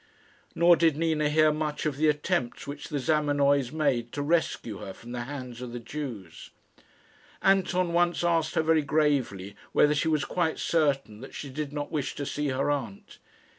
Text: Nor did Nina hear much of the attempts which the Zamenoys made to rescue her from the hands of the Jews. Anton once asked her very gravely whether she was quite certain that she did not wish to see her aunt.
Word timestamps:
Nor 0.55 0.77
did 0.77 0.97
Nina 0.97 1.29
hear 1.29 1.51
much 1.51 1.85
of 1.85 1.95
the 1.97 2.07
attempts 2.09 2.65
which 2.65 2.87
the 2.89 2.97
Zamenoys 2.97 3.71
made 3.71 4.11
to 4.13 4.23
rescue 4.23 4.79
her 4.79 4.93
from 4.95 5.11
the 5.11 5.25
hands 5.25 5.61
of 5.61 5.73
the 5.73 5.79
Jews. 5.79 6.49
Anton 7.43 7.93
once 7.93 8.23
asked 8.23 8.55
her 8.55 8.63
very 8.63 8.81
gravely 8.81 9.55
whether 9.73 9.93
she 9.93 10.07
was 10.07 10.25
quite 10.25 10.57
certain 10.57 11.21
that 11.21 11.35
she 11.35 11.51
did 11.51 11.71
not 11.71 11.91
wish 11.91 12.15
to 12.15 12.25
see 12.25 12.47
her 12.47 12.71
aunt. 12.71 13.19